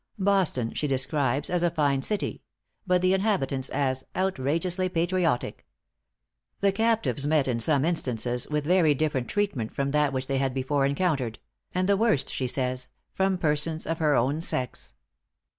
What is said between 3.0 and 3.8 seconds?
the inhabitants